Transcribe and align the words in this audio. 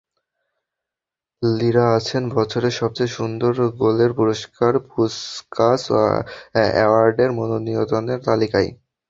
লিরা 1.41 1.85
আছেন 1.97 2.23
বছরের 2.35 2.73
সবচেয়ে 2.81 3.15
সুন্দর 3.17 3.51
গোলের 3.79 4.11
পুরস্কার 4.19 4.73
পুসকাস 4.89 5.81
অ্যাওয়ার্ডের 6.73 7.29
মনোনীতদের 7.37 8.19
তালিকায়। 8.27 8.69